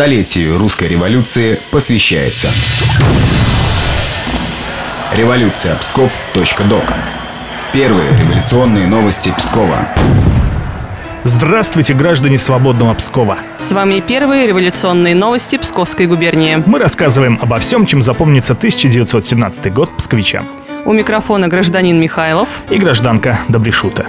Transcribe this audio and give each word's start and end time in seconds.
Столетию 0.00 0.56
русской 0.56 0.88
революции 0.88 1.60
посвящается. 1.70 2.48
Революция 5.14 5.76
Псков.док. 5.76 6.84
Первые 7.74 8.08
революционные 8.18 8.86
новости 8.86 9.30
Пскова. 9.36 9.90
Здравствуйте, 11.24 11.92
граждане 11.92 12.38
свободного 12.38 12.94
Пскова. 12.94 13.36
С 13.58 13.72
вами 13.72 14.00
первые 14.00 14.46
революционные 14.46 15.14
новости 15.14 15.58
Псковской 15.58 16.06
губернии. 16.06 16.62
Мы 16.64 16.78
рассказываем 16.78 17.38
обо 17.38 17.58
всем, 17.58 17.84
чем 17.84 18.00
запомнится 18.00 18.54
1917 18.54 19.70
год 19.70 19.94
псковичам. 19.98 20.48
У 20.86 20.94
микрофона 20.94 21.46
гражданин 21.46 22.00
Михайлов 22.00 22.48
и 22.70 22.78
гражданка 22.78 23.38
Добришута. 23.50 24.06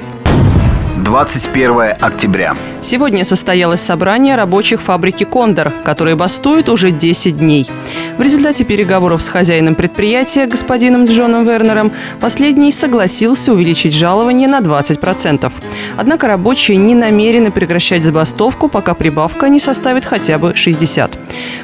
21 1.01 1.93
октября. 1.99 2.55
Сегодня 2.79 3.23
состоялось 3.23 3.81
собрание 3.81 4.35
рабочих 4.35 4.81
фабрики 4.81 5.23
«Кондор», 5.23 5.71
которые 5.83 6.15
бастуют 6.15 6.69
уже 6.69 6.91
10 6.91 7.37
дней. 7.37 7.69
В 8.17 8.21
результате 8.21 8.65
переговоров 8.65 9.21
с 9.21 9.27
хозяином 9.27 9.73
предприятия, 9.75 10.45
господином 10.45 11.05
Джоном 11.05 11.43
Вернером, 11.43 11.91
последний 12.19 12.71
согласился 12.71 13.51
увеличить 13.51 13.93
жалование 13.93 14.47
на 14.47 14.59
20%. 14.59 15.51
Однако 15.97 16.27
рабочие 16.27 16.77
не 16.77 16.93
намерены 16.93 17.51
прекращать 17.51 18.03
забастовку, 18.03 18.69
пока 18.69 18.93
прибавка 18.93 19.49
не 19.49 19.59
составит 19.59 20.05
хотя 20.05 20.37
бы 20.37 20.55
60. 20.55 21.17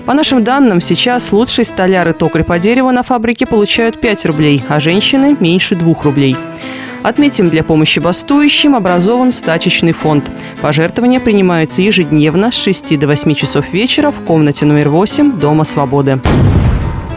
По 0.06 0.14
нашим 0.14 0.44
данным, 0.44 0.82
сейчас 0.82 1.32
лучшие 1.32 1.66
столяры 1.66 2.14
токарь 2.14 2.44
по 2.44 2.58
дереву 2.58 2.92
на 2.92 3.04
фабрике 3.04 3.46
получают 3.46 4.02
5 4.02 4.26
рублей, 4.26 4.64
а 4.68 4.80
женщины– 4.80 5.38
меньше 5.40 5.76
2 5.76 5.94
рублей. 6.04 6.36
Отметим, 7.04 7.50
для 7.50 7.64
помощи 7.64 8.00
бастующим 8.00 8.76
образован 8.76 9.32
стачечный 9.32 9.92
фонд. 9.92 10.30
Пожертвования 10.62 11.20
принимаются 11.20 11.82
ежедневно 11.82 12.52
с 12.52 12.56
6 12.56 12.98
до 13.00 13.08
8 13.08 13.34
часов 13.34 13.72
вечера 13.74 14.12
в 14.12 14.24
комнате 14.24 14.66
номер 14.66 14.90
8 14.90 15.40
Дома 15.40 15.64
свободы. 15.64 16.20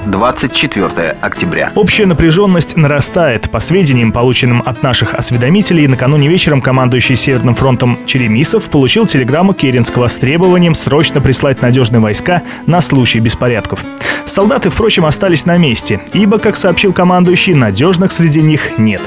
24 0.06 1.16
октября. 1.20 1.72
Общая 1.74 2.06
напряженность 2.06 2.76
нарастает. 2.76 3.50
По 3.50 3.60
сведениям, 3.60 4.12
полученным 4.12 4.62
от 4.64 4.82
наших 4.82 5.14
осведомителей, 5.14 5.86
накануне 5.86 6.28
вечером 6.28 6.62
командующий 6.62 7.16
Северным 7.16 7.54
фронтом 7.54 7.98
Черемисов 8.06 8.70
получил 8.70 9.06
телеграмму 9.06 9.52
Керенского 9.52 10.08
с 10.08 10.16
требованием 10.16 10.74
срочно 10.74 11.20
прислать 11.20 11.60
надежные 11.62 12.00
войска 12.00 12.42
на 12.66 12.80
случай 12.80 13.20
беспорядков. 13.20 13.84
Солдаты, 14.24 14.70
впрочем, 14.70 15.04
остались 15.04 15.44
на 15.44 15.56
месте, 15.58 16.00
ибо, 16.14 16.38
как 16.38 16.56
сообщил 16.56 16.92
командующий, 16.92 17.54
надежных 17.54 18.12
среди 18.12 18.42
них 18.42 18.78
нет. 18.78 19.02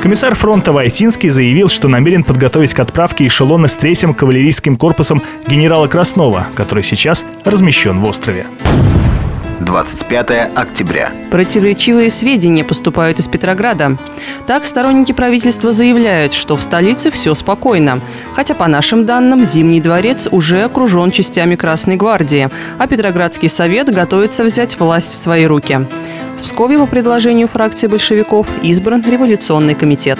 Комиссар 0.00 0.34
фронта 0.34 0.72
Войтинский 0.72 1.30
заявил, 1.30 1.68
что 1.68 1.88
намерен 1.88 2.24
подготовить 2.24 2.74
к 2.74 2.80
отправке 2.80 3.26
эшелона 3.26 3.68
с 3.68 3.76
третьим 3.76 4.12
кавалерийским 4.14 4.76
корпусом 4.76 5.22
генерала 5.46 5.86
Краснова, 5.86 6.48
который 6.54 6.84
сейчас 6.84 7.24
размещен 7.44 8.00
в 8.00 8.04
острове. 8.04 8.46
25 9.64 10.50
октября. 10.54 11.12
Противоречивые 11.30 12.10
сведения 12.10 12.64
поступают 12.64 13.18
из 13.18 13.28
Петрограда. 13.28 13.96
Так, 14.46 14.64
сторонники 14.66 15.12
правительства 15.12 15.72
заявляют, 15.72 16.34
что 16.34 16.56
в 16.56 16.62
столице 16.62 17.10
все 17.10 17.34
спокойно. 17.34 18.00
Хотя, 18.34 18.54
по 18.54 18.68
нашим 18.68 19.06
данным, 19.06 19.44
Зимний 19.44 19.80
дворец 19.80 20.28
уже 20.30 20.62
окружен 20.62 21.10
частями 21.10 21.56
Красной 21.56 21.96
гвардии, 21.96 22.50
а 22.78 22.86
Петроградский 22.86 23.48
совет 23.48 23.92
готовится 23.92 24.44
взять 24.44 24.78
власть 24.78 25.12
в 25.12 25.16
свои 25.16 25.44
руки. 25.46 25.86
В 26.38 26.42
Пскове 26.42 26.78
по 26.78 26.86
предложению 26.86 27.48
фракции 27.48 27.86
большевиков 27.86 28.46
избран 28.62 29.02
революционный 29.02 29.74
комитет. 29.74 30.18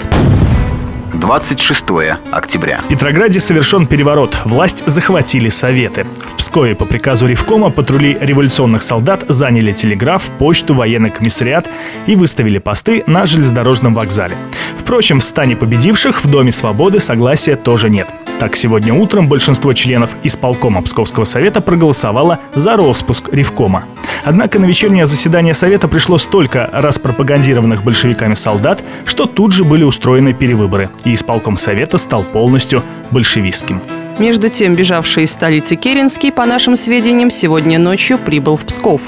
26 1.19 1.85
октября. 2.31 2.79
В 2.79 2.87
Петрограде 2.87 3.39
совершен 3.39 3.85
переворот. 3.85 4.37
Власть 4.45 4.83
захватили 4.85 5.49
Советы. 5.49 6.05
В 6.25 6.35
Пскове 6.35 6.75
по 6.75 6.85
приказу 6.85 7.27
Ревкома 7.27 7.69
патрули 7.69 8.17
революционных 8.19 8.83
солдат 8.83 9.25
заняли 9.27 9.73
телеграф, 9.73 10.29
почту, 10.37 10.73
военный 10.73 11.09
комиссариат 11.09 11.69
и 12.05 12.15
выставили 12.15 12.57
посты 12.57 13.03
на 13.07 13.25
железнодорожном 13.25 13.93
вокзале. 13.93 14.37
Впрочем, 14.77 15.19
в 15.19 15.23
стане 15.23 15.55
победивших 15.55 16.23
в 16.23 16.29
Доме 16.29 16.51
свободы 16.51 16.99
согласия 16.99 17.55
тоже 17.55 17.89
нет. 17.89 18.07
Так, 18.39 18.57
сегодня 18.57 18.93
утром 18.93 19.29
большинство 19.29 19.71
членов 19.71 20.15
исполкома 20.23 20.81
Псковского 20.81 21.23
совета 21.23 21.61
проголосовало 21.61 22.39
за 22.53 22.75
распуск 22.75 23.29
Ревкома. 23.31 23.85
Однако 24.25 24.59
на 24.59 24.65
вечернее 24.65 25.05
заседание 25.05 25.53
Совета 25.53 25.87
пришло 25.87 26.17
столько 26.17 26.69
распропагандированных 26.73 27.83
большевиками 27.83 28.33
солдат, 28.33 28.83
что 29.05 29.25
тут 29.25 29.53
же 29.53 29.63
были 29.63 29.83
устроены 29.83 30.33
перевыборы, 30.33 30.89
и 31.05 31.13
исполком 31.13 31.55
Совета 31.55 31.97
стал 31.97 32.23
полностью 32.23 32.83
большевистским. 33.11 33.81
Между 34.17 34.49
тем, 34.49 34.75
бежавший 34.75 35.23
из 35.23 35.31
столицы 35.31 35.75
Керенский, 35.75 36.31
по 36.31 36.45
нашим 36.45 36.75
сведениям, 36.75 37.29
сегодня 37.29 37.77
ночью 37.77 38.17
прибыл 38.17 38.55
в 38.55 38.65
Псков. 38.65 39.01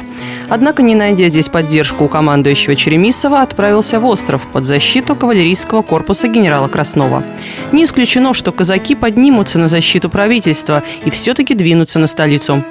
Однако, 0.49 0.81
не 0.81 0.95
найдя 0.95 1.29
здесь 1.29 1.49
поддержку 1.49 2.05
у 2.05 2.07
командующего 2.07 2.75
Черемисова, 2.75 3.41
отправился 3.41 3.99
в 3.99 4.05
остров 4.05 4.47
под 4.51 4.65
защиту 4.65 5.15
кавалерийского 5.15 5.81
корпуса 5.81 6.27
генерала 6.27 6.67
Краснова. 6.67 7.23
Не 7.71 7.83
исключено, 7.83 8.33
что 8.33 8.51
казаки 8.51 8.95
поднимутся 8.95 9.59
на 9.59 9.67
защиту 9.67 10.09
правительства 10.09 10.83
и 11.05 11.09
все-таки 11.09 11.53
двинутся 11.53 11.99
на 11.99 12.07
столицу. 12.07 12.63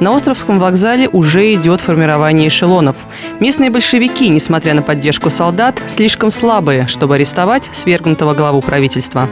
На 0.00 0.14
Островском 0.14 0.58
вокзале 0.58 1.08
уже 1.08 1.54
идет 1.54 1.80
формирование 1.80 2.48
эшелонов. 2.48 2.96
Местные 3.38 3.70
большевики, 3.70 4.28
несмотря 4.28 4.74
на 4.74 4.82
поддержку 4.82 5.30
солдат, 5.30 5.80
слишком 5.86 6.30
слабые, 6.30 6.86
чтобы 6.86 7.16
арестовать 7.16 7.68
свергнутого 7.72 8.34
главу 8.34 8.62
правительства. 8.62 9.28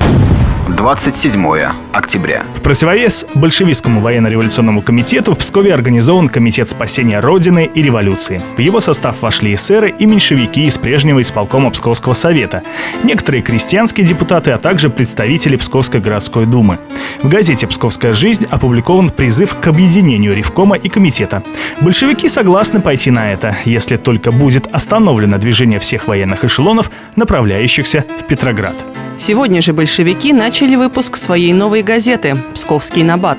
27 0.76 1.64
октября. 1.94 2.44
В 2.54 2.60
противовес 2.60 3.26
большевистскому 3.34 4.00
военно-революционному 4.00 4.82
комитету 4.82 5.32
в 5.32 5.38
Пскове 5.38 5.72
организован 5.72 6.28
Комитет 6.28 6.68
спасения 6.68 7.20
Родины 7.20 7.70
и 7.74 7.82
революции. 7.82 8.42
В 8.56 8.60
его 8.60 8.80
состав 8.80 9.22
вошли 9.22 9.54
эсеры 9.54 9.94
и 9.98 10.04
меньшевики 10.04 10.66
из 10.66 10.76
прежнего 10.76 11.22
исполкома 11.22 11.70
Псковского 11.70 12.12
совета, 12.12 12.62
некоторые 13.02 13.42
крестьянские 13.42 14.06
депутаты, 14.06 14.50
а 14.50 14.58
также 14.58 14.90
представители 14.90 15.56
Псковской 15.56 16.00
городской 16.00 16.44
думы. 16.44 16.78
В 17.22 17.28
газете 17.28 17.66
«Псковская 17.66 18.12
жизнь» 18.12 18.46
опубликован 18.50 19.08
призыв 19.08 19.58
к 19.58 19.66
объединению 19.66 20.36
Ревкома 20.36 20.76
и 20.76 20.88
комитета. 20.90 21.42
Большевики 21.80 22.28
согласны 22.28 22.80
пойти 22.80 23.10
на 23.10 23.32
это, 23.32 23.56
если 23.64 23.96
только 23.96 24.32
будет 24.32 24.68
остановлено 24.70 25.38
движение 25.38 25.78
всех 25.80 26.06
военных 26.06 26.44
эшелонов, 26.44 26.90
направляющихся 27.16 28.04
в 28.20 28.26
Петроград. 28.26 28.76
Сегодня 29.18 29.60
же 29.60 29.72
большевики 29.72 30.32
начали 30.60 30.74
выпуск 30.74 31.16
своей 31.16 31.52
новой 31.52 31.82
газеты 31.82 32.36
«Псковский 32.52 33.04
набат». 33.04 33.38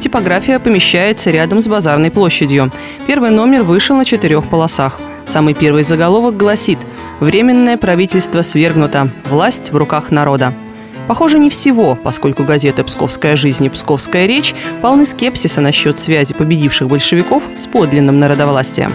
Типография 0.00 0.58
помещается 0.58 1.30
рядом 1.30 1.62
с 1.62 1.66
базарной 1.66 2.10
площадью. 2.10 2.70
Первый 3.06 3.30
номер 3.30 3.62
вышел 3.62 3.96
на 3.96 4.04
четырех 4.04 4.50
полосах. 4.50 5.00
Самый 5.24 5.54
первый 5.54 5.82
заголовок 5.82 6.36
гласит 6.36 6.78
«Временное 7.20 7.78
правительство 7.78 8.42
свергнуто. 8.42 9.10
Власть 9.30 9.72
в 9.72 9.76
руках 9.78 10.10
народа». 10.10 10.52
Похоже, 11.06 11.38
не 11.38 11.48
всего, 11.48 11.94
поскольку 11.94 12.44
газеты 12.44 12.84
«Псковская 12.84 13.34
жизнь» 13.34 13.64
и 13.64 13.70
«Псковская 13.70 14.26
речь» 14.26 14.54
полны 14.82 15.06
скепсиса 15.06 15.62
насчет 15.62 15.98
связи 15.98 16.34
победивших 16.34 16.86
большевиков 16.86 17.44
с 17.56 17.66
подлинным 17.66 18.18
народовластием. 18.18 18.92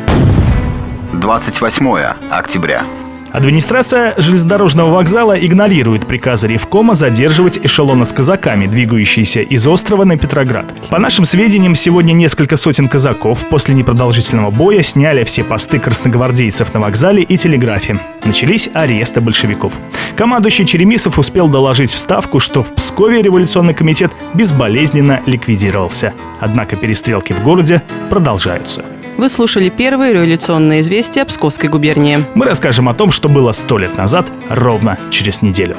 28 1.14 1.88
октября. 2.30 2.86
Администрация 3.34 4.14
железнодорожного 4.16 4.92
вокзала 4.92 5.34
игнорирует 5.34 6.06
приказы 6.06 6.48
Ревкома 6.48 6.94
задерживать 6.94 7.58
эшелоны 7.58 8.06
с 8.06 8.14
казаками, 8.14 8.68
двигающиеся 8.68 9.42
из 9.42 9.66
острова 9.66 10.04
на 10.04 10.20
Петроград. 10.20 10.72
По 10.92 11.00
нашим 11.00 11.26
сведениям, 11.26 11.74
сегодня 11.74 12.14
несколько 12.14 12.58
сотен 12.58 12.88
казаков 12.88 13.50
после 13.50 13.74
непродолжительного 13.74 14.52
боя 14.52 14.84
сняли 14.84 15.24
все 15.24 15.44
посты 15.44 15.80
красногвардейцев 15.80 16.76
на 16.76 16.80
вокзале 16.80 17.24
и 17.24 17.36
телеграфе. 17.36 18.00
Начались 18.24 18.70
аресты 18.72 19.20
большевиков. 19.20 19.74
Командующий 20.16 20.68
Черемисов 20.68 21.18
успел 21.18 21.48
доложить 21.48 21.90
в 21.90 21.98
Ставку, 21.98 22.40
что 22.40 22.62
в 22.62 22.76
Пскове 22.76 23.24
революционный 23.24 23.74
комитет 23.74 24.12
безболезненно 24.36 25.22
ликвидировался. 25.26 26.14
Однако 26.40 26.76
перестрелки 26.76 27.34
в 27.34 27.42
городе 27.42 27.82
продолжаются. 28.12 28.86
Вы 29.18 29.30
слушали 29.30 29.70
первые 29.70 30.14
революционные 30.14 30.82
известия 30.82 31.24
Псковской 31.24 31.70
губернии. 31.70 32.26
Мы 32.34 32.46
расскажем 32.46 32.90
о 32.90 32.96
том, 32.96 33.12
что 33.12 33.30
было 33.30 33.52
сто 33.52 33.78
лет 33.78 33.96
назад, 33.96 34.28
ровно 34.50 34.98
через 35.12 35.42
неделю. 35.42 35.78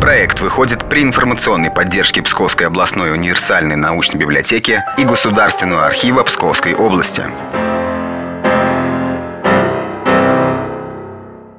Проект 0.00 0.40
выходит 0.40 0.88
при 0.88 1.02
информационной 1.02 1.70
поддержке 1.70 2.22
Псковской 2.22 2.66
областной 2.66 3.12
универсальной 3.12 3.76
научной 3.76 4.18
библиотеки 4.18 4.82
и 4.98 5.04
Государственного 5.04 5.86
архива 5.86 6.24
Псковской 6.24 6.74
области. 6.74 7.24